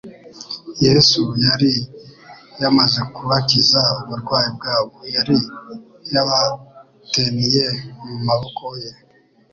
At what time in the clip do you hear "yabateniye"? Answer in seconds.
6.13-7.65